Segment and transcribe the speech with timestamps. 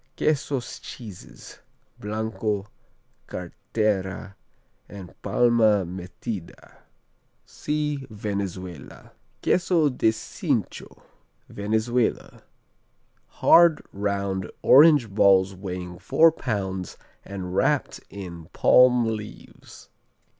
[0.17, 1.59] Quesos Cheeses:
[1.99, 2.65] Blanco,
[3.27, 4.33] Cartera
[4.89, 6.79] and Palma Metida
[7.45, 9.11] see Venezuela.
[9.43, 11.03] Queso de Cincho
[11.47, 12.41] Venezuela
[13.27, 19.89] Hard, round orange balls weighing four pounds and wrapped in palm leaves.